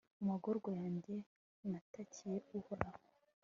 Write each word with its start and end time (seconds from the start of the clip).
mu 0.17 0.23
magorwa 0.31 0.69
yanjye, 0.79 1.15
natakiye 1.69 2.37
uhoraho 2.57 3.01